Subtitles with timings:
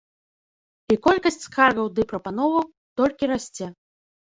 [0.93, 2.67] І колькасць скаргаў ды прапановаў
[2.97, 3.75] толькі расце.